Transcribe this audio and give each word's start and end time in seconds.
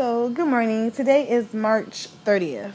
So, 0.00 0.30
good 0.30 0.48
morning. 0.48 0.90
Today 0.90 1.28
is 1.28 1.52
March 1.52 2.08
30th. 2.24 2.72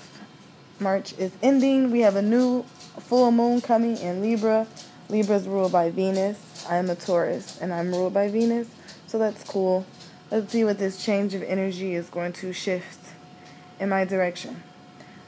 March 0.80 1.18
is 1.18 1.32
ending. 1.42 1.90
We 1.90 2.02
have 2.02 2.16
a 2.16 2.22
new 2.22 2.62
full 3.00 3.32
moon 3.32 3.62
coming 3.62 3.98
in 3.98 4.22
Libra. 4.22 4.68
Libra 5.10 5.38
is 5.38 5.48
ruled 5.48 5.72
by 5.72 5.90
Venus. 5.90 6.38
I 6.70 6.76
am 6.76 6.88
a 6.88 6.94
Taurus 6.94 7.60
and 7.60 7.74
I'm 7.74 7.92
ruled 7.92 8.14
by 8.14 8.30
Venus. 8.30 8.68
So, 9.08 9.18
that's 9.18 9.44
cool. 9.44 9.88
Let's 10.30 10.52
see 10.52 10.64
what 10.64 10.78
this 10.78 11.04
change 11.04 11.34
of 11.34 11.42
energy 11.42 11.96
is 11.96 12.10
going 12.10 12.32
to 12.34 12.54
shift 12.54 13.00
in 13.80 13.90
my 13.90 14.06
direction. 14.06 14.62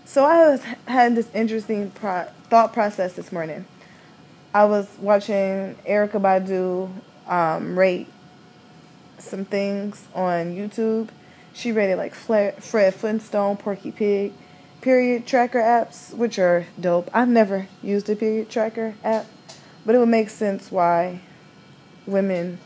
So, 0.05 0.23
I 0.23 0.51
was 0.51 0.61
had 0.85 1.15
this 1.15 1.29
interesting 1.33 1.89
pro- 1.89 2.27
thought 2.51 2.73
process 2.73 3.13
this 3.13 3.31
morning. 3.31 3.65
I 4.53 4.65
was 4.65 4.87
watching 4.99 5.79
Erykah 5.89 6.21
Badu 6.21 6.91
um, 7.27 7.75
rate 7.75 8.07
some 9.17 9.45
things 9.45 10.05
on 10.13 10.55
YouTube. 10.55 11.09
She 11.57 11.71
rated 11.71 11.97
like 11.97 12.13
Fred 12.13 12.93
Flintstone, 12.93 13.57
Porky 13.57 13.91
Pig, 13.91 14.31
period 14.81 15.25
tracker 15.25 15.59
apps, 15.59 16.13
which 16.13 16.37
are 16.37 16.67
dope. 16.79 17.09
I've 17.15 17.29
never 17.29 17.67
used 17.81 18.07
a 18.11 18.15
period 18.15 18.47
tracker 18.47 18.93
app, 19.03 19.25
but 19.83 19.95
it 19.95 19.97
would 19.97 20.07
make 20.07 20.29
sense 20.29 20.71
why 20.71 21.21
women 22.05 22.59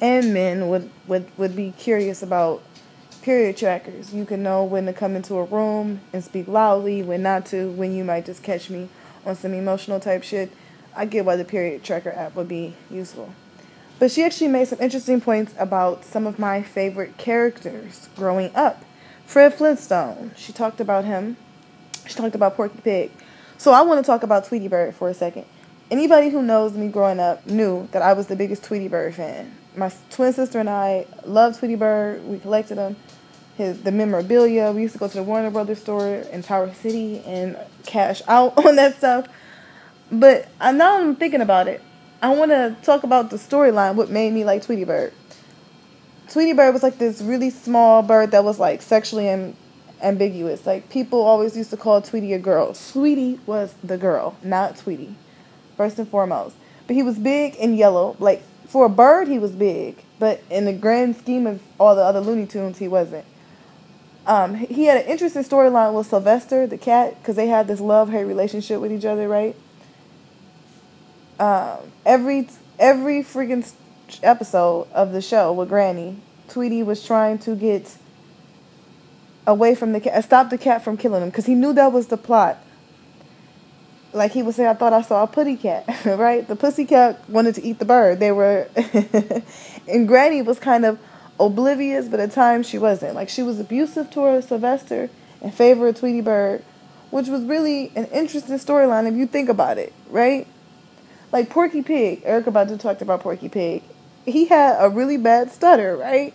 and 0.00 0.34
men 0.34 0.68
would, 0.68 0.90
would, 1.06 1.30
would 1.38 1.54
be 1.54 1.72
curious 1.78 2.20
about 2.20 2.64
period 3.22 3.56
trackers. 3.56 4.12
You 4.12 4.24
can 4.24 4.42
know 4.42 4.64
when 4.64 4.86
to 4.86 4.92
come 4.92 5.14
into 5.14 5.36
a 5.36 5.44
room 5.44 6.00
and 6.12 6.24
speak 6.24 6.48
loudly, 6.48 7.00
when 7.00 7.22
not 7.22 7.46
to, 7.46 7.70
when 7.70 7.94
you 7.94 8.02
might 8.02 8.26
just 8.26 8.42
catch 8.42 8.68
me 8.68 8.88
on 9.24 9.36
some 9.36 9.54
emotional 9.54 10.00
type 10.00 10.24
shit. 10.24 10.50
I 10.96 11.04
get 11.04 11.24
why 11.24 11.36
the 11.36 11.44
period 11.44 11.84
tracker 11.84 12.10
app 12.10 12.34
would 12.34 12.48
be 12.48 12.74
useful. 12.90 13.32
But 14.02 14.10
she 14.10 14.24
actually 14.24 14.48
made 14.48 14.66
some 14.66 14.80
interesting 14.80 15.20
points 15.20 15.54
about 15.56 16.04
some 16.04 16.26
of 16.26 16.36
my 16.36 16.60
favorite 16.60 17.18
characters 17.18 18.08
growing 18.16 18.50
up. 18.52 18.84
Fred 19.26 19.54
Flintstone, 19.54 20.32
she 20.36 20.52
talked 20.52 20.80
about 20.80 21.04
him. 21.04 21.36
She 22.08 22.14
talked 22.14 22.34
about 22.34 22.56
Porky 22.56 22.80
Pig. 22.82 23.12
So 23.58 23.70
I 23.70 23.82
want 23.82 24.04
to 24.04 24.04
talk 24.04 24.24
about 24.24 24.44
Tweety 24.44 24.66
Bird 24.66 24.96
for 24.96 25.08
a 25.08 25.14
second. 25.14 25.44
Anybody 25.88 26.30
who 26.30 26.42
knows 26.42 26.72
me 26.72 26.88
growing 26.88 27.20
up 27.20 27.46
knew 27.46 27.86
that 27.92 28.02
I 28.02 28.12
was 28.14 28.26
the 28.26 28.34
biggest 28.34 28.64
Tweety 28.64 28.88
Bird 28.88 29.14
fan. 29.14 29.54
My 29.76 29.92
twin 30.10 30.32
sister 30.32 30.58
and 30.58 30.68
I 30.68 31.06
loved 31.24 31.60
Tweety 31.60 31.76
Bird. 31.76 32.24
We 32.24 32.40
collected 32.40 32.78
them. 32.78 32.96
His 33.56 33.84
the 33.84 33.92
memorabilia. 33.92 34.72
We 34.72 34.82
used 34.82 34.94
to 34.94 34.98
go 34.98 35.06
to 35.06 35.14
the 35.14 35.22
Warner 35.22 35.52
Brothers 35.52 35.80
store 35.80 36.08
in 36.08 36.42
Tower 36.42 36.74
City 36.74 37.20
and 37.20 37.56
cash 37.86 38.20
out 38.26 38.58
on 38.66 38.74
that 38.74 38.96
stuff. 38.96 39.28
But 40.10 40.48
now 40.60 40.98
I'm 40.98 41.14
thinking 41.14 41.40
about 41.40 41.68
it. 41.68 41.80
I 42.22 42.32
want 42.32 42.52
to 42.52 42.76
talk 42.82 43.02
about 43.02 43.30
the 43.30 43.36
storyline, 43.36 43.96
what 43.96 44.08
made 44.08 44.32
me 44.32 44.44
like 44.44 44.62
Tweety 44.62 44.84
Bird. 44.84 45.12
Tweety 46.30 46.52
Bird 46.52 46.72
was 46.72 46.84
like 46.84 46.98
this 46.98 47.20
really 47.20 47.50
small 47.50 48.00
bird 48.00 48.30
that 48.30 48.44
was 48.44 48.60
like 48.60 48.80
sexually 48.80 49.28
am- 49.28 49.56
ambiguous. 50.00 50.64
Like 50.64 50.88
people 50.88 51.20
always 51.20 51.56
used 51.56 51.70
to 51.70 51.76
call 51.76 52.00
Tweety 52.00 52.32
a 52.32 52.38
girl. 52.38 52.74
Sweetie 52.74 53.40
was 53.44 53.74
the 53.82 53.98
girl, 53.98 54.36
not 54.40 54.76
Tweety, 54.76 55.16
first 55.76 55.98
and 55.98 56.08
foremost. 56.08 56.54
But 56.86 56.94
he 56.94 57.02
was 57.02 57.18
big 57.18 57.56
and 57.60 57.76
yellow. 57.76 58.14
Like 58.20 58.44
for 58.68 58.86
a 58.86 58.88
bird, 58.88 59.26
he 59.26 59.40
was 59.40 59.50
big, 59.50 59.96
but 60.20 60.44
in 60.48 60.64
the 60.64 60.72
grand 60.72 61.16
scheme 61.16 61.44
of 61.48 61.60
all 61.80 61.96
the 61.96 62.02
other 62.02 62.20
Looney 62.20 62.46
Tunes, 62.46 62.78
he 62.78 62.86
wasn't. 62.86 63.24
Um, 64.28 64.54
he 64.54 64.84
had 64.84 65.04
an 65.04 65.10
interesting 65.10 65.42
storyline 65.42 65.92
with 65.92 66.06
Sylvester 66.06 66.68
the 66.68 66.78
cat 66.78 67.18
because 67.18 67.34
they 67.34 67.48
had 67.48 67.66
this 67.66 67.80
love 67.80 68.10
hate 68.10 68.22
relationship 68.22 68.80
with 68.80 68.92
each 68.92 69.04
other, 69.04 69.26
right? 69.26 69.56
Um, 71.42 71.90
every 72.06 72.48
every 72.78 73.24
freaking 73.24 73.68
episode 74.22 74.86
of 74.92 75.12
the 75.12 75.20
show 75.20 75.52
with 75.52 75.70
Granny, 75.70 76.18
Tweety 76.48 76.84
was 76.84 77.04
trying 77.04 77.40
to 77.40 77.56
get 77.56 77.96
away 79.44 79.74
from 79.74 79.92
the 79.92 79.98
cat, 79.98 80.22
stop 80.22 80.50
the 80.50 80.58
cat 80.58 80.84
from 80.84 80.96
killing 80.96 81.20
him, 81.20 81.30
because 81.30 81.46
he 81.46 81.56
knew 81.56 81.72
that 81.72 81.90
was 81.90 82.06
the 82.06 82.16
plot. 82.16 82.62
Like 84.12 84.30
he 84.30 84.42
would 84.44 84.54
say, 84.54 84.68
I 84.68 84.74
thought 84.74 84.92
I 84.92 85.02
saw 85.02 85.24
a 85.24 85.26
putty 85.26 85.56
cat, 85.56 85.84
right? 86.04 86.46
The 86.46 86.54
pussy 86.54 86.84
cat 86.84 87.28
wanted 87.28 87.56
to 87.56 87.64
eat 87.64 87.80
the 87.80 87.86
bird. 87.86 88.20
They 88.20 88.30
were, 88.30 88.68
and 89.88 90.06
Granny 90.06 90.42
was 90.42 90.60
kind 90.60 90.84
of 90.84 91.00
oblivious, 91.40 92.06
but 92.06 92.20
at 92.20 92.30
times 92.30 92.68
she 92.68 92.78
wasn't. 92.78 93.16
Like 93.16 93.28
she 93.28 93.42
was 93.42 93.58
abusive 93.58 94.12
toward 94.12 94.44
Sylvester 94.44 95.10
in 95.40 95.50
favor 95.50 95.88
of 95.88 95.98
Tweety 95.98 96.20
Bird, 96.20 96.62
which 97.10 97.26
was 97.26 97.42
really 97.42 97.90
an 97.96 98.04
interesting 98.12 98.54
storyline 98.58 99.08
if 99.08 99.14
you 99.16 99.26
think 99.26 99.48
about 99.48 99.76
it, 99.76 99.92
right? 100.08 100.46
Like 101.32 101.48
Porky 101.48 101.82
Pig, 101.82 102.22
Erykah 102.24 102.52
Badu 102.52 102.78
talked 102.78 103.00
about 103.00 103.20
Porky 103.20 103.48
Pig. 103.48 103.82
He 104.26 104.44
had 104.44 104.76
a 104.78 104.90
really 104.90 105.16
bad 105.16 105.50
stutter, 105.50 105.96
right? 105.96 106.34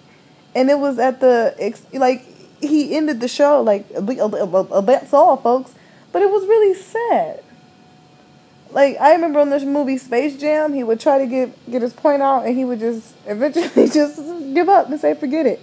And 0.56 0.72
it 0.72 0.80
was 0.80 0.98
at 0.98 1.20
the 1.20 1.56
like 1.94 2.26
he 2.60 2.98
ended 2.98 3.22
the 3.22 3.28
show 3.28 3.62
like 3.62 3.88
that's 3.90 5.14
all, 5.14 5.38
folks. 5.38 5.76
But 6.12 6.24
it 6.24 6.32
was 6.32 6.48
really 6.48 6.74
sad. 6.74 7.44
Like 8.72 8.98
I 9.00 9.12
remember 9.14 9.40
on 9.40 9.52
this 9.52 9.64
movie 9.64 10.00
Space 10.00 10.36
Jam, 10.36 10.74
he 10.74 10.84
would 10.84 11.00
try 11.00 11.20
to 11.20 11.28
get 11.28 11.72
get 11.72 11.84
his 11.84 11.94
point 11.94 12.24
out, 12.24 12.48
and 12.48 12.58
he 12.58 12.66
would 12.66 12.80
just 12.80 13.14
eventually 13.28 13.88
just 13.94 14.18
give 14.56 14.68
up 14.68 14.90
and 14.90 15.00
say 15.00 15.14
forget 15.14 15.46
it. 15.46 15.62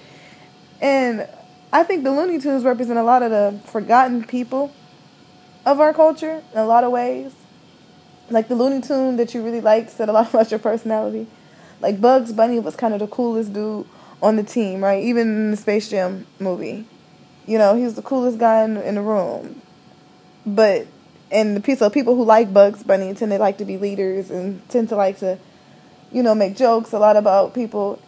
And 0.80 1.26
I 1.72 1.82
think 1.82 2.04
the 2.04 2.12
Looney 2.12 2.38
Tunes 2.38 2.62
represent 2.62 3.00
a 3.00 3.02
lot 3.02 3.24
of 3.24 3.32
the 3.32 3.58
forgotten 3.68 4.24
people 4.24 4.72
of 5.66 5.80
our 5.80 5.92
culture 5.92 6.40
in 6.52 6.58
a 6.58 6.66
lot 6.66 6.84
of 6.84 6.92
ways 6.92 7.32
like 8.30 8.48
the 8.48 8.54
Looney 8.54 8.80
Tune 8.80 9.16
that 9.16 9.34
you 9.34 9.42
really 9.42 9.60
liked 9.60 9.90
said 9.90 10.08
a 10.08 10.12
lot 10.12 10.28
about 10.34 10.50
your 10.50 10.60
personality. 10.60 11.26
Like 11.80 12.00
Bugs 12.00 12.32
Bunny 12.32 12.58
was 12.58 12.76
kind 12.76 12.94
of 12.94 13.00
the 13.00 13.06
coolest 13.06 13.52
dude 13.52 13.86
on 14.22 14.36
the 14.36 14.42
team, 14.42 14.82
right? 14.82 15.02
Even 15.02 15.28
in 15.28 15.50
the 15.50 15.56
Space 15.56 15.90
Jam 15.90 16.26
movie, 16.38 16.86
you 17.46 17.58
know, 17.58 17.76
he 17.76 17.84
was 17.84 17.94
the 17.94 18.02
coolest 18.02 18.38
guy 18.38 18.64
in, 18.64 18.76
in 18.78 18.94
the 18.94 19.02
room. 19.02 19.60
But 20.46 20.86
and 21.30 21.56
the 21.56 21.60
piece 21.60 21.82
of 21.82 21.92
people 21.92 22.14
who 22.14 22.24
like 22.24 22.52
Bugs 22.52 22.82
Bunny 22.82 23.12
tend 23.14 23.32
to 23.32 23.38
like 23.38 23.58
to 23.58 23.64
be 23.64 23.76
leaders 23.76 24.30
and 24.30 24.66
tend 24.68 24.88
to 24.90 24.96
like 24.96 25.18
to, 25.18 25.38
you 26.12 26.22
know, 26.22 26.34
make 26.34 26.56
jokes 26.56 26.92
a 26.92 26.98
lot 26.98 27.16
about 27.16 27.54
people. 27.54 28.00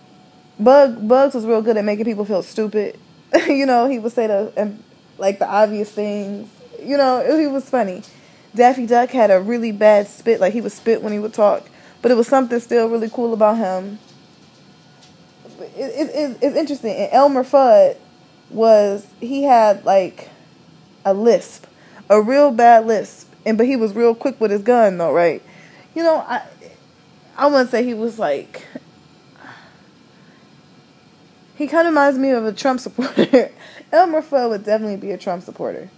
Bug 0.59 1.06
Bugs 1.06 1.34
was 1.34 1.44
real 1.44 1.60
good 1.60 1.76
at 1.76 1.84
making 1.84 2.05
people 2.05 2.25
feel 2.25 2.43
stupid. 2.43 2.99
you 3.47 3.66
know, 3.66 3.87
he 3.87 3.99
would 3.99 4.12
say 4.12 4.26
the 4.26 4.75
like 5.19 5.38
the 5.38 5.49
obvious 5.49 5.91
things. 5.91 6.49
You 6.82 6.97
know, 6.97 7.38
he 7.38 7.47
was 7.47 7.69
funny. 7.69 8.03
Daffy 8.56 8.87
Duck 8.87 9.11
had 9.11 9.31
a 9.31 9.41
really 9.41 9.71
bad 9.71 10.09
spit, 10.09 10.41
like 10.41 10.53
he 10.53 10.61
would 10.61 10.72
spit 10.72 11.03
when 11.03 11.12
he 11.12 11.19
would 11.19 11.34
talk, 11.34 11.69
but 12.03 12.11
it 12.11 12.15
was 12.15 12.27
something 12.27 12.59
still 12.59 12.89
really 12.89 13.11
cool 13.11 13.33
about 13.33 13.59
him. 13.59 13.99
It, 15.61 15.77
it, 15.77 16.11
it, 16.15 16.39
it's 16.43 16.56
interesting. 16.56 16.97
And 16.97 17.12
Elmer 17.12 17.44
Fudd 17.44 17.97
was 18.50 19.06
he 19.21 19.43
had 19.43 19.84
like 19.84 20.31
a 21.05 21.12
lisp, 21.15 21.67
a 22.09 22.21
real 22.21 22.50
bad 22.50 22.87
lisp, 22.87 23.33
and 23.44 23.56
but 23.59 23.67
he 23.67 23.77
was 23.77 23.94
real 23.94 24.15
quick 24.15 24.41
with 24.41 24.50
his 24.50 24.62
gun 24.62 24.99
though, 24.99 25.12
right? 25.12 25.43
You 25.94 26.03
know, 26.03 26.17
I 26.17 26.43
I 27.37 27.47
wouldn't 27.47 27.71
say 27.71 27.84
he 27.84 27.94
was 27.94 28.19
like. 28.19 28.67
He 31.56 31.67
kind 31.67 31.88
of 31.88 31.93
reminds 31.93 32.19
me 32.19 32.31
of 32.31 32.44
a 32.44 32.53
Trump 32.53 32.81
supporter. 32.81 33.50
Elmer 33.93 34.21
Fudd 34.21 34.50
would 34.50 34.65
definitely 34.65 34.99
be 34.99 35.11
a 35.12 35.17
Trump 35.17 35.43
supporter. 35.43 35.91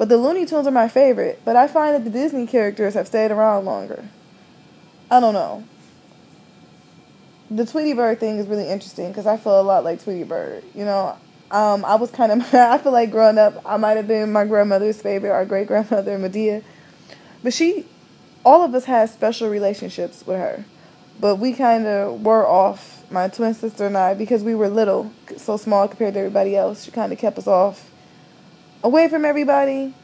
But 0.00 0.08
the 0.08 0.16
Looney 0.16 0.46
Tunes 0.46 0.66
are 0.66 0.70
my 0.70 0.88
favorite, 0.88 1.42
but 1.44 1.56
I 1.56 1.66
find 1.68 1.94
that 1.94 2.04
the 2.04 2.10
Disney 2.10 2.46
characters 2.46 2.94
have 2.94 3.06
stayed 3.06 3.30
around 3.30 3.66
longer. 3.66 4.02
I 5.10 5.20
don't 5.20 5.34
know. 5.34 5.62
The 7.50 7.66
Tweety 7.66 7.92
Bird 7.92 8.18
thing 8.18 8.38
is 8.38 8.46
really 8.46 8.66
interesting 8.66 9.08
because 9.08 9.26
I 9.26 9.36
feel 9.36 9.60
a 9.60 9.62
lot 9.62 9.84
like 9.84 10.02
Tweety 10.02 10.24
Bird. 10.24 10.64
You 10.74 10.86
know, 10.86 11.18
um, 11.50 11.84
I 11.84 11.96
was 11.96 12.10
kind 12.10 12.32
of, 12.32 12.54
I 12.54 12.78
feel 12.78 12.92
like 12.92 13.10
growing 13.10 13.36
up, 13.36 13.60
I 13.66 13.76
might 13.76 13.98
have 13.98 14.08
been 14.08 14.32
my 14.32 14.46
grandmother's 14.46 15.02
favorite, 15.02 15.32
our 15.32 15.44
great 15.44 15.66
grandmother, 15.66 16.16
Medea. 16.18 16.62
But 17.42 17.52
she, 17.52 17.84
all 18.42 18.64
of 18.64 18.74
us 18.74 18.86
had 18.86 19.10
special 19.10 19.50
relationships 19.50 20.26
with 20.26 20.38
her. 20.38 20.64
But 21.20 21.36
we 21.36 21.52
kind 21.52 21.86
of 21.86 22.22
were 22.22 22.46
off, 22.46 23.04
my 23.10 23.28
twin 23.28 23.52
sister 23.52 23.84
and 23.84 23.98
I, 23.98 24.14
because 24.14 24.42
we 24.42 24.54
were 24.54 24.70
little, 24.70 25.12
so 25.36 25.58
small 25.58 25.86
compared 25.88 26.14
to 26.14 26.20
everybody 26.20 26.56
else. 26.56 26.84
She 26.84 26.90
kind 26.90 27.12
of 27.12 27.18
kept 27.18 27.36
us 27.36 27.46
off 27.46 27.89
away 28.82 29.08
from 29.08 29.24
everybody. 29.24 29.94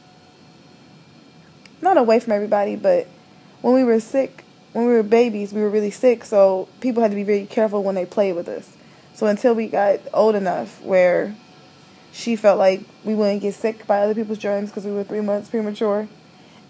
Not 1.81 1.97
away 1.97 2.19
from 2.19 2.33
everybody, 2.33 2.75
but 2.75 3.07
when 3.61 3.73
we 3.73 3.83
were 3.83 3.99
sick, 3.99 4.43
when 4.73 4.87
we 4.87 4.93
were 4.93 5.03
babies, 5.03 5.53
we 5.53 5.61
were 5.61 5.69
really 5.69 5.91
sick, 5.91 6.23
so 6.25 6.67
people 6.81 7.01
had 7.01 7.11
to 7.11 7.15
be 7.15 7.23
very 7.23 7.45
careful 7.45 7.83
when 7.83 7.95
they 7.95 8.05
played 8.05 8.33
with 8.33 8.47
us. 8.47 8.75
So 9.13 9.27
until 9.27 9.55
we 9.55 9.67
got 9.67 9.99
old 10.13 10.35
enough 10.35 10.81
where 10.83 11.35
she 12.11 12.35
felt 12.35 12.57
like 12.57 12.81
we 13.03 13.13
wouldn't 13.15 13.41
get 13.41 13.53
sick 13.53 13.85
by 13.87 13.99
other 13.99 14.15
people's 14.15 14.37
germs 14.37 14.69
because 14.69 14.85
we 14.85 14.91
were 14.91 15.03
three 15.03 15.21
months 15.21 15.49
premature. 15.49 16.07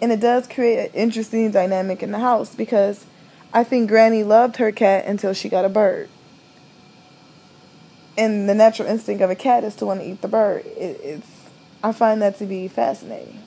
And 0.01 0.11
it 0.11 0.19
does 0.19 0.47
create 0.47 0.89
an 0.89 0.93
interesting 0.93 1.51
dynamic 1.51 2.03
in 2.03 2.11
the 2.11 2.19
house 2.19 2.53
because 2.53 3.05
I 3.53 3.63
think 3.63 3.89
Granny 3.89 4.23
loved 4.23 4.57
her 4.57 4.71
cat 4.71 5.05
until 5.05 5.33
she 5.33 5.49
got 5.49 5.65
a 5.65 5.69
bird. 5.69 6.09
And 8.17 8.49
the 8.49 8.55
natural 8.55 8.87
instinct 8.87 9.21
of 9.21 9.29
a 9.29 9.35
cat 9.35 9.63
is 9.63 9.75
to 9.75 9.85
want 9.85 10.01
to 10.01 10.05
eat 10.07 10.21
the 10.21 10.27
bird. 10.27 10.65
It, 10.65 10.99
it's 11.03 11.36
I 11.83 11.91
find 11.91 12.21
that 12.21 12.37
to 12.39 12.45
be 12.45 12.67
fascinating. 12.67 13.41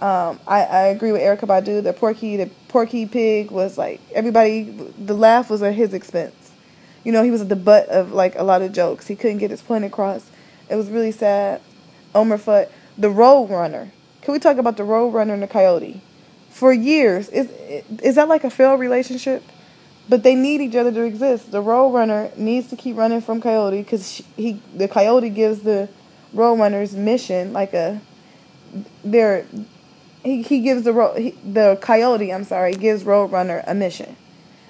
Um, 0.00 0.38
I, 0.46 0.62
I 0.62 0.82
agree 0.88 1.10
with 1.10 1.22
Erykah 1.22 1.48
Badu 1.48 1.82
that 1.82 1.96
Porky 1.96 2.36
the 2.36 2.46
Porky 2.68 3.04
Pig 3.06 3.50
was 3.50 3.76
like 3.76 4.00
everybody 4.14 4.62
the 4.62 5.14
laugh 5.14 5.50
was 5.50 5.62
at 5.62 5.74
his 5.74 5.92
expense. 5.92 6.52
You 7.02 7.10
know, 7.10 7.24
he 7.24 7.30
was 7.30 7.40
at 7.40 7.48
the 7.48 7.56
butt 7.56 7.88
of 7.88 8.12
like 8.12 8.36
a 8.36 8.44
lot 8.44 8.62
of 8.62 8.72
jokes. 8.72 9.08
He 9.08 9.16
couldn't 9.16 9.38
get 9.38 9.50
his 9.50 9.60
point 9.60 9.84
across. 9.84 10.30
It 10.68 10.76
was 10.76 10.88
really 10.88 11.10
sad. 11.10 11.60
Elmer 12.14 12.38
Fudd, 12.38 12.68
the 12.96 13.10
Road 13.10 13.50
Runner. 13.50 13.90
Can 14.22 14.32
we 14.32 14.38
talk 14.38 14.58
about 14.58 14.76
the 14.76 14.84
Road 14.84 15.08
Runner 15.08 15.34
and 15.34 15.42
the 15.42 15.48
Coyote? 15.48 16.00
For 16.50 16.72
years, 16.72 17.28
is 17.30 17.50
is 18.02 18.14
that 18.14 18.28
like 18.28 18.44
a 18.44 18.50
failed 18.50 18.78
relationship? 18.78 19.42
But 20.08 20.22
they 20.22 20.34
need 20.34 20.60
each 20.60 20.74
other 20.74 20.92
to 20.92 21.02
exist. 21.02 21.50
The 21.50 21.60
Road 21.60 21.90
Runner 21.90 22.30
needs 22.36 22.68
to 22.68 22.76
keep 22.76 22.96
running 22.96 23.20
from 23.20 23.40
Coyote 23.40 23.82
because 23.82 24.22
he 24.36 24.62
the 24.74 24.86
Coyote 24.86 25.30
gives 25.30 25.60
the 25.60 25.88
Road 26.32 26.58
Runner's 26.58 26.94
mission 26.94 27.52
like 27.52 27.72
a 27.74 28.00
there 29.04 29.46
he, 30.22 30.42
he 30.42 30.60
gives 30.60 30.82
the 30.82 30.92
road 30.92 31.18
he, 31.18 31.30
the 31.30 31.78
coyote 31.80 32.32
I'm 32.32 32.44
sorry 32.44 32.74
gives 32.74 33.04
Roadrunner 33.04 33.64
a 33.66 33.74
mission 33.74 34.16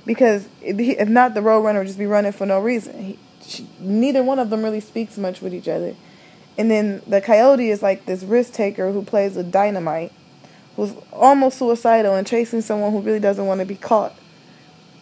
because 0.08 0.48
if, 0.62 0.78
if 0.78 1.08
not 1.08 1.34
the 1.34 1.40
Roadrunner 1.40 1.78
would 1.78 1.86
just 1.86 1.98
be 1.98 2.06
running 2.06 2.32
for 2.32 2.46
no 2.46 2.60
reason. 2.60 3.04
He, 3.04 3.18
she, 3.42 3.68
neither 3.78 4.22
one 4.22 4.38
of 4.38 4.50
them 4.50 4.62
really 4.64 4.80
speaks 4.80 5.18
much 5.18 5.40
with 5.40 5.54
each 5.54 5.68
other, 5.68 5.94
and 6.56 6.70
then 6.70 7.02
the 7.06 7.20
coyote 7.20 7.70
is 7.70 7.82
like 7.82 8.06
this 8.06 8.22
risk 8.22 8.54
taker 8.54 8.90
who 8.90 9.02
plays 9.02 9.36
with 9.36 9.52
dynamite, 9.52 10.12
who's 10.76 10.94
almost 11.12 11.58
suicidal 11.58 12.14
and 12.14 12.26
chasing 12.26 12.62
someone 12.62 12.90
who 12.92 13.00
really 13.00 13.20
doesn't 13.20 13.46
want 13.46 13.60
to 13.60 13.66
be 13.66 13.76
caught. 13.76 14.14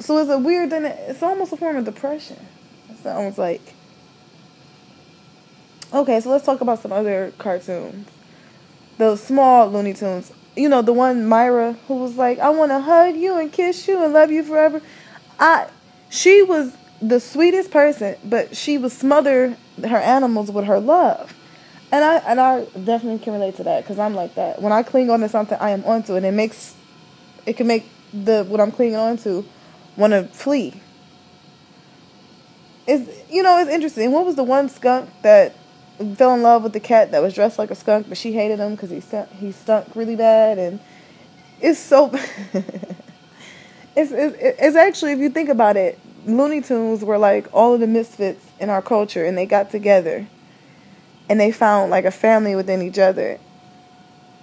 So 0.00 0.18
it's 0.18 0.28
a 0.28 0.38
weird 0.38 0.70
thing. 0.70 0.84
It's 0.84 1.22
almost 1.22 1.52
a 1.52 1.56
form 1.56 1.76
of 1.76 1.84
depression. 1.84 2.44
It 2.90 2.98
sounds 2.98 3.38
like. 3.38 3.74
Okay, 5.92 6.20
so 6.20 6.30
let's 6.30 6.44
talk 6.44 6.60
about 6.60 6.80
some 6.80 6.92
other 6.92 7.32
cartoons 7.38 8.06
those 8.98 9.22
small 9.22 9.68
Looney 9.68 9.94
Tunes. 9.94 10.32
You 10.56 10.68
know, 10.68 10.82
the 10.82 10.92
one 10.92 11.26
Myra 11.26 11.74
who 11.86 11.96
was 11.96 12.16
like, 12.16 12.38
I 12.38 12.50
want 12.50 12.70
to 12.70 12.80
hug 12.80 13.16
you 13.16 13.38
and 13.38 13.52
kiss 13.52 13.86
you 13.86 14.02
and 14.02 14.12
love 14.12 14.30
you 14.30 14.42
forever. 14.42 14.80
I, 15.38 15.68
she 16.08 16.42
was 16.42 16.74
the 17.02 17.20
sweetest 17.20 17.70
person, 17.70 18.16
but 18.24 18.56
she 18.56 18.78
would 18.78 18.92
smother 18.92 19.56
her 19.86 19.98
animals 19.98 20.50
with 20.50 20.64
her 20.64 20.80
love. 20.80 21.34
And 21.92 22.04
I 22.04 22.16
and 22.16 22.40
I 22.40 22.64
definitely 22.64 23.18
can 23.20 23.34
relate 23.34 23.56
to 23.56 23.64
that 23.64 23.84
because 23.84 23.98
I'm 23.98 24.14
like 24.14 24.34
that. 24.34 24.60
When 24.60 24.72
I 24.72 24.82
cling 24.82 25.08
on 25.10 25.20
to 25.20 25.28
something, 25.28 25.56
I 25.60 25.70
am 25.70 25.84
onto 25.84 26.14
it. 26.14 26.18
And 26.18 26.26
it 26.26 26.32
makes 26.32 26.74
it 27.44 27.56
can 27.56 27.66
make 27.66 27.86
the 28.12 28.44
what 28.44 28.60
I'm 28.60 28.72
clinging 28.72 28.96
on 28.96 29.18
to 29.18 29.44
want 29.96 30.12
to 30.12 30.24
flee. 30.24 30.80
It's 32.88 33.30
you 33.30 33.42
know 33.42 33.58
it's 33.60 33.70
interesting. 33.70 34.10
What 34.10 34.24
was 34.24 34.34
the 34.34 34.42
one 34.42 34.68
skunk 34.68 35.10
that 35.22 35.54
fell 36.16 36.34
in 36.34 36.42
love 36.42 36.62
with 36.62 36.72
the 36.72 36.80
cat 36.80 37.10
that 37.12 37.22
was 37.22 37.34
dressed 37.34 37.58
like 37.58 37.70
a 37.70 37.74
skunk, 37.74 38.08
but 38.08 38.18
she 38.18 38.32
hated 38.32 38.58
him 38.58 38.72
because 38.72 38.90
he 38.90 39.00
stunk, 39.00 39.30
he 39.32 39.52
stunk 39.52 39.94
really 39.94 40.16
bad, 40.16 40.58
and 40.58 40.80
it's 41.60 41.78
so. 41.78 42.10
it's, 43.96 44.12
it's 44.12 44.36
it's 44.40 44.76
actually 44.76 45.12
if 45.12 45.18
you 45.18 45.30
think 45.30 45.48
about 45.48 45.76
it, 45.76 45.98
Looney 46.26 46.60
Tunes 46.60 47.04
were 47.04 47.18
like 47.18 47.48
all 47.52 47.74
of 47.74 47.80
the 47.80 47.86
misfits 47.86 48.44
in 48.60 48.68
our 48.68 48.82
culture, 48.82 49.24
and 49.24 49.36
they 49.38 49.46
got 49.46 49.70
together, 49.70 50.26
and 51.28 51.40
they 51.40 51.50
found 51.50 51.90
like 51.90 52.04
a 52.04 52.10
family 52.10 52.54
within 52.54 52.82
each 52.82 52.98
other. 52.98 53.38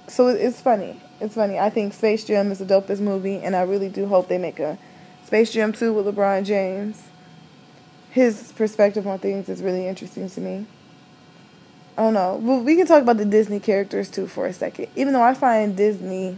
So 0.08 0.28
it's 0.28 0.60
funny. 0.60 1.00
It's 1.22 1.36
funny. 1.36 1.58
I 1.58 1.70
think 1.70 1.94
Space 1.94 2.26
Jam 2.26 2.52
is 2.52 2.60
the 2.60 2.66
dopest 2.66 3.00
movie, 3.00 3.38
and 3.38 3.56
I 3.56 3.62
really 3.62 3.90
do 3.90 4.08
hope 4.08 4.28
they 4.28 4.38
make 4.38 4.60
a 4.60 4.78
Space 5.26 5.52
Jam 5.52 5.72
2 5.72 5.94
with 5.94 6.14
LeBron 6.14 6.46
James. 6.46 7.02
His 8.10 8.52
perspective 8.52 9.08
on 9.08 9.20
things 9.20 9.50
is 9.50 9.62
really 9.62 9.88
interesting 9.88 10.30
to 10.30 10.42
me. 10.42 10.66
I 11.98 12.02
don't 12.02 12.14
know. 12.16 12.40
Well, 12.42 12.60
we 12.62 12.76
can 12.76 12.88
talk 12.88 13.04
about 13.04 13.18
the 13.18 13.26
Disney 13.26 13.60
characters 13.60 14.10
too 14.10 14.28
for 14.28 14.48
a 14.48 14.54
second. 14.54 14.88
Even 14.96 15.14
though 15.14 15.22
I 15.22 15.36
find 15.36 15.78
Disney, 15.78 16.38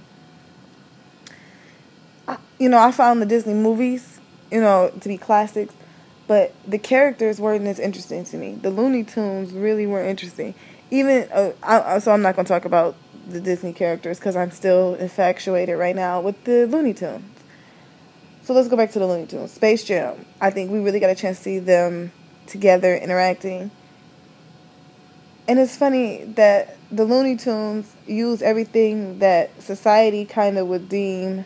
you 2.59 2.69
know, 2.69 2.77
I 2.77 2.91
found 2.91 3.21
the 3.21 3.25
Disney 3.25 3.53
movies, 3.53 4.19
you 4.51 4.59
know, 4.59 4.91
to 4.99 5.07
be 5.07 5.17
classics, 5.17 5.73
but 6.27 6.53
the 6.67 6.77
characters 6.77 7.39
weren't 7.39 7.65
as 7.67 7.79
interesting 7.79 8.25
to 8.25 8.37
me. 8.37 8.55
The 8.55 8.69
Looney 8.69 9.03
Tunes 9.03 9.53
really 9.53 9.87
were 9.87 10.03
interesting. 10.03 10.55
Even 10.91 11.29
uh, 11.31 11.51
I, 11.63 11.99
so, 11.99 12.11
I'm 12.11 12.21
not 12.21 12.35
going 12.35 12.45
to 12.45 12.49
talk 12.49 12.65
about 12.65 12.95
the 13.27 13.39
Disney 13.39 13.71
characters 13.71 14.19
because 14.19 14.35
I'm 14.35 14.51
still 14.51 14.95
infatuated 14.95 15.77
right 15.77 15.95
now 15.95 16.19
with 16.19 16.43
the 16.43 16.65
Looney 16.67 16.93
Tunes. 16.93 17.23
So 18.43 18.53
let's 18.53 18.67
go 18.67 18.75
back 18.75 18.91
to 18.91 18.99
the 18.99 19.07
Looney 19.07 19.25
Tunes. 19.25 19.51
Space 19.51 19.83
Jam. 19.85 20.25
I 20.41 20.51
think 20.51 20.69
we 20.69 20.79
really 20.79 20.99
got 20.99 21.09
a 21.09 21.15
chance 21.15 21.37
to 21.37 21.43
see 21.43 21.59
them 21.59 22.11
together 22.45 22.95
interacting 22.95 23.71
and 25.47 25.59
it's 25.59 25.77
funny 25.77 26.24
that 26.36 26.77
the 26.92 27.06
Looney 27.06 27.36
Tunes 27.36 27.92
use 28.07 28.42
everything 28.42 29.19
that 29.19 29.62
society 29.62 30.25
kind 30.25 30.57
of 30.57 30.68
would 30.68 30.89
deem 30.89 31.45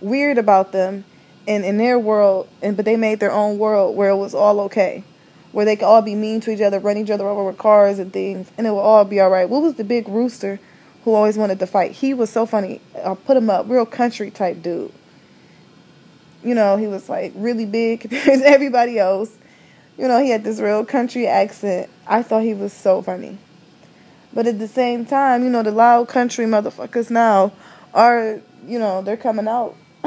weird 0.00 0.38
about 0.38 0.72
them 0.72 1.04
and 1.46 1.64
in 1.64 1.78
their 1.78 1.98
world 1.98 2.48
and 2.62 2.76
but 2.76 2.84
they 2.84 2.96
made 2.96 3.20
their 3.20 3.32
own 3.32 3.58
world 3.58 3.96
where 3.96 4.10
it 4.10 4.16
was 4.16 4.34
all 4.34 4.60
okay 4.60 5.04
where 5.52 5.64
they 5.64 5.76
could 5.76 5.84
all 5.84 6.02
be 6.02 6.14
mean 6.14 6.40
to 6.40 6.50
each 6.50 6.60
other 6.60 6.78
run 6.78 6.96
each 6.96 7.10
other 7.10 7.26
over 7.26 7.44
with 7.44 7.58
cars 7.58 7.98
and 7.98 8.12
things 8.12 8.50
and 8.56 8.66
it 8.66 8.70
would 8.70 8.80
all 8.80 9.04
be 9.04 9.20
all 9.20 9.30
right. 9.30 9.48
What 9.48 9.62
was 9.62 9.74
the 9.74 9.84
big 9.84 10.08
rooster 10.08 10.60
who 11.04 11.14
always 11.14 11.36
wanted 11.36 11.58
to 11.58 11.66
fight? 11.66 11.92
He 11.92 12.14
was 12.14 12.30
so 12.30 12.46
funny. 12.46 12.80
I'll 13.02 13.16
put 13.16 13.36
him 13.36 13.50
up. 13.50 13.68
Real 13.68 13.86
country 13.86 14.30
type 14.30 14.62
dude. 14.62 14.92
You 16.42 16.54
know 16.54 16.76
he 16.76 16.86
was 16.86 17.08
like 17.08 17.32
really 17.34 17.66
big 17.66 18.00
compared 18.02 18.40
to 18.40 18.46
everybody 18.46 18.98
else 18.98 19.30
you 20.00 20.08
know, 20.08 20.18
he 20.22 20.30
had 20.30 20.44
this 20.44 20.60
real 20.60 20.82
country 20.86 21.26
accent. 21.26 21.90
I 22.06 22.22
thought 22.22 22.42
he 22.42 22.54
was 22.54 22.72
so 22.72 23.02
funny. 23.02 23.36
But 24.32 24.46
at 24.46 24.58
the 24.58 24.66
same 24.66 25.04
time, 25.04 25.44
you 25.44 25.50
know, 25.50 25.62
the 25.62 25.72
loud 25.72 26.08
country 26.08 26.46
motherfuckers 26.46 27.10
now 27.10 27.52
are, 27.92 28.40
you 28.66 28.78
know, 28.78 29.02
they're 29.02 29.18
coming 29.18 29.46
out. 29.46 29.76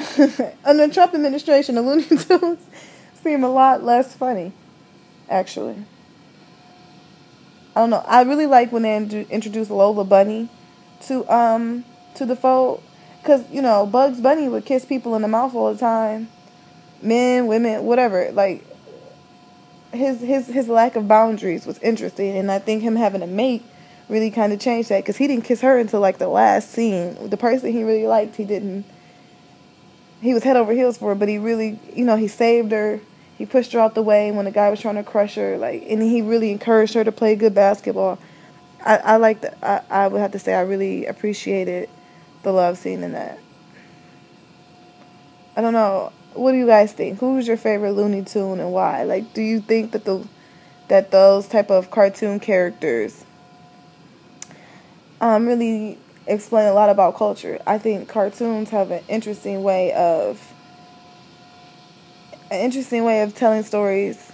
Under 0.65 0.87
the 0.87 0.91
Trump 0.91 1.13
administration, 1.13 1.75
the 1.75 1.83
Looney 1.83 2.03
Tunes 2.07 2.65
seem 3.21 3.43
a 3.43 3.49
lot 3.49 3.83
less 3.83 4.15
funny, 4.15 4.51
actually. 5.29 5.85
I 7.75 7.81
don't 7.81 7.91
know. 7.91 8.03
I 8.07 8.23
really 8.23 8.47
like 8.47 8.71
when 8.71 8.81
they 8.81 8.97
introduced 9.29 9.69
Lola 9.69 10.03
Bunny 10.03 10.49
to 11.07 11.31
um 11.31 11.85
to 12.15 12.25
the 12.25 12.35
fold, 12.35 12.81
cause 13.23 13.43
you 13.51 13.61
know 13.61 13.85
Bugs 13.85 14.21
Bunny 14.21 14.47
would 14.47 14.65
kiss 14.65 14.85
people 14.85 15.15
in 15.15 15.21
the 15.21 15.27
mouth 15.27 15.53
all 15.53 15.73
the 15.73 15.79
time, 15.79 16.29
men, 17.01 17.45
women, 17.45 17.83
whatever. 17.83 18.31
Like 18.31 18.63
his 19.93 20.19
his 20.21 20.47
his 20.47 20.67
lack 20.67 20.95
of 20.95 21.07
boundaries 21.07 21.65
was 21.65 21.79
interesting, 21.79 22.35
and 22.37 22.51
I 22.51 22.59
think 22.59 22.81
him 22.81 22.95
having 22.95 23.21
a 23.21 23.27
mate 23.27 23.63
really 24.09 24.31
kind 24.31 24.51
of 24.51 24.59
changed 24.59 24.89
that 24.89 25.03
because 25.03 25.17
he 25.17 25.27
didn't 25.27 25.45
kiss 25.45 25.61
her 25.61 25.77
until 25.77 25.99
like 25.99 26.17
the 26.17 26.27
last 26.27 26.71
scene. 26.71 27.29
The 27.29 27.37
person 27.37 27.71
he 27.71 27.83
really 27.83 28.07
liked, 28.07 28.35
he 28.35 28.43
didn't. 28.43 28.85
He 30.21 30.33
was 30.33 30.43
head 30.43 30.57
over 30.57 30.73
heels 30.73 30.97
for 30.97 31.09
her, 31.09 31.15
but 31.15 31.27
he 31.27 31.37
really, 31.37 31.79
you 31.93 32.05
know, 32.05 32.15
he 32.15 32.27
saved 32.27 32.71
her. 32.71 32.99
He 33.37 33.45
pushed 33.45 33.73
her 33.73 33.79
out 33.79 33.93
the 33.93 34.01
way 34.01 34.31
when 34.31 34.45
the 34.45 34.51
guy 34.51 34.69
was 34.69 34.79
trying 34.79 34.95
to 34.95 35.03
crush 35.03 35.35
her, 35.35 35.57
like, 35.57 35.83
and 35.87 36.01
he 36.01 36.21
really 36.21 36.51
encouraged 36.51 36.93
her 36.93 37.03
to 37.03 37.11
play 37.11 37.35
good 37.35 37.53
basketball. 37.53 38.19
I 38.83 38.97
I 38.97 39.15
like. 39.17 39.43
I 39.63 39.81
I 39.89 40.07
would 40.07 40.21
have 40.21 40.31
to 40.31 40.39
say 40.39 40.53
I 40.53 40.61
really 40.61 41.05
appreciated 41.05 41.89
the 42.43 42.51
love 42.51 42.77
scene 42.77 43.03
in 43.03 43.13
that. 43.13 43.39
I 45.55 45.61
don't 45.61 45.73
know 45.73 46.11
what 46.35 46.51
do 46.51 46.57
you 46.57 46.65
guys 46.65 46.93
think? 46.93 47.19
Who's 47.19 47.47
your 47.47 47.57
favorite 47.57 47.91
Looney 47.91 48.23
Tune 48.23 48.59
and 48.59 48.71
why? 48.71 49.03
Like, 49.03 49.33
do 49.33 49.41
you 49.41 49.59
think 49.59 49.91
that 49.91 50.05
the 50.05 50.27
that 50.87 51.11
those 51.11 51.47
type 51.47 51.71
of 51.71 51.89
cartoon 51.91 52.39
characters 52.39 53.23
um, 55.21 55.47
really 55.47 55.97
explain 56.27 56.67
a 56.67 56.73
lot 56.73 56.89
about 56.89 57.15
culture? 57.15 57.59
I 57.65 57.77
think 57.77 58.09
cartoons 58.09 58.69
have 58.69 58.91
an 58.91 59.03
interesting 59.07 59.63
way 59.63 59.93
of 59.93 60.53
an 62.51 62.59
interesting 62.59 63.03
way 63.03 63.21
of 63.21 63.35
telling 63.35 63.63
stories 63.63 64.31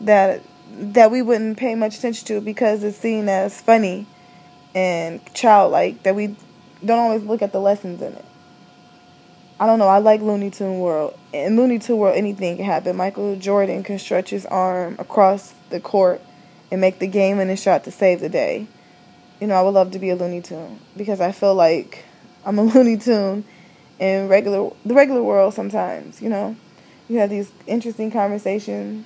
that 0.00 0.42
that 0.72 1.10
we 1.10 1.22
wouldn't 1.22 1.58
pay 1.58 1.74
much 1.74 1.98
attention 1.98 2.26
to 2.26 2.40
because 2.40 2.84
it's 2.84 2.96
seen 2.96 3.28
as 3.28 3.60
funny 3.60 4.06
and 4.74 5.20
childlike 5.34 6.02
that 6.04 6.14
we 6.14 6.36
don't 6.84 6.98
always 6.98 7.22
look 7.22 7.42
at 7.42 7.52
the 7.52 7.60
lessons 7.60 8.00
in 8.00 8.12
it. 8.12 8.24
I 9.60 9.66
don't 9.66 9.78
know. 9.78 9.88
I 9.88 9.98
like 9.98 10.22
Looney 10.22 10.50
Tune 10.50 10.78
World. 10.78 11.18
In 11.34 11.54
Looney 11.54 11.78
Tune 11.78 11.98
World, 11.98 12.16
anything 12.16 12.56
can 12.56 12.64
happen. 12.64 12.96
Michael 12.96 13.36
Jordan 13.36 13.82
can 13.82 13.98
stretch 13.98 14.30
his 14.30 14.46
arm 14.46 14.96
across 14.98 15.52
the 15.68 15.80
court 15.80 16.22
and 16.72 16.80
make 16.80 16.98
the 16.98 17.06
game 17.06 17.36
winning 17.36 17.56
shot 17.56 17.84
to 17.84 17.90
save 17.90 18.20
the 18.20 18.30
day. 18.30 18.66
You 19.38 19.48
know, 19.48 19.54
I 19.56 19.60
would 19.60 19.74
love 19.74 19.90
to 19.90 19.98
be 19.98 20.08
a 20.08 20.16
Looney 20.16 20.40
Tune 20.40 20.80
because 20.96 21.20
I 21.20 21.32
feel 21.32 21.54
like 21.54 22.06
I'm 22.46 22.58
a 22.58 22.62
Looney 22.74 22.96
Tune 22.96 23.44
in 23.98 24.28
regular 24.28 24.70
the 24.86 24.94
regular 24.94 25.22
world. 25.22 25.52
Sometimes, 25.52 26.22
you 26.22 26.30
know, 26.30 26.56
you 27.10 27.18
have 27.18 27.28
these 27.28 27.52
interesting 27.66 28.10
conversations 28.10 29.04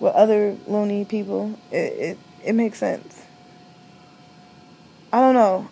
with 0.00 0.14
other 0.14 0.56
loony 0.66 1.04
people. 1.04 1.58
It 1.70 1.76
it 1.76 2.18
it 2.42 2.52
makes 2.54 2.78
sense. 2.78 3.22
I 5.12 5.20
don't 5.20 5.34
know. 5.34 5.68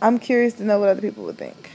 I'm 0.00 0.20
curious 0.20 0.54
to 0.54 0.64
know 0.64 0.78
what 0.78 0.88
other 0.88 1.00
people 1.00 1.24
would 1.24 1.38
think. 1.38 1.70